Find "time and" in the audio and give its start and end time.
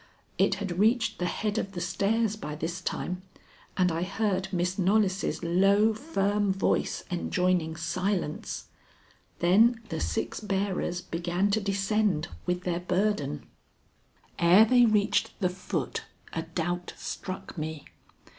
2.81-3.91